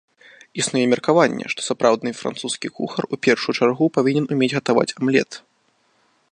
[0.61, 5.31] Існуе меркаванне, што сапраўдны французскі кухар у першую чаргу павінен умець гатаваць амлет.